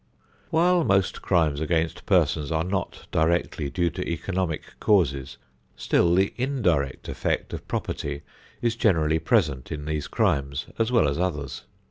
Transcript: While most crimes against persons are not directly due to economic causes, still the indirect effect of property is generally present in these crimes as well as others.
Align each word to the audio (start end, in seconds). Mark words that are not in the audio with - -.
While 0.49 0.83
most 0.83 1.21
crimes 1.21 1.59
against 1.61 2.07
persons 2.07 2.51
are 2.51 2.63
not 2.63 3.05
directly 3.11 3.69
due 3.69 3.91
to 3.91 4.09
economic 4.09 4.73
causes, 4.79 5.37
still 5.75 6.15
the 6.15 6.33
indirect 6.37 7.07
effect 7.07 7.53
of 7.53 7.67
property 7.67 8.23
is 8.63 8.75
generally 8.75 9.19
present 9.19 9.71
in 9.71 9.85
these 9.85 10.07
crimes 10.07 10.65
as 10.79 10.91
well 10.91 11.07
as 11.07 11.19
others. 11.19 11.65